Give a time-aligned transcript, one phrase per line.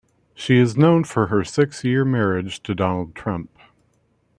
[0.33, 3.51] She is known for her six-year marriage to Donald Trump.